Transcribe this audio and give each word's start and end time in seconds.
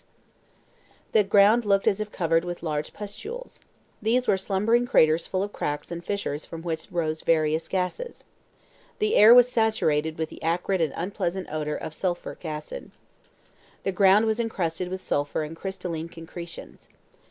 The 1.11 1.23
ground 1.23 1.63
looked 1.63 1.87
as 1.87 1.99
if 2.01 2.11
covered 2.11 2.43
with 2.43 2.63
large 2.63 2.91
pustules. 2.91 3.59
These 4.01 4.27
were 4.27 4.35
slumbering 4.35 4.87
craters 4.87 5.27
full 5.27 5.43
of 5.43 5.53
cracks 5.53 5.91
and 5.91 6.03
fissures 6.03 6.43
from 6.43 6.63
which 6.63 6.91
rose 6.91 7.21
various 7.21 7.67
gases. 7.67 8.23
The 8.97 9.13
air 9.13 9.31
was 9.31 9.47
saturated 9.47 10.17
with 10.17 10.29
the 10.29 10.41
acrid 10.41 10.81
and 10.81 10.91
unpleasant 10.95 11.49
odor 11.51 11.75
of 11.77 11.93
sulphurous 11.93 12.43
acid. 12.43 12.89
The 13.83 13.91
ground 13.91 14.25
was 14.25 14.39
encrusted 14.39 14.89
with 14.89 15.03
sulphur 15.03 15.43
and 15.43 15.55
crystalline 15.55 16.09
concretions. 16.09 16.89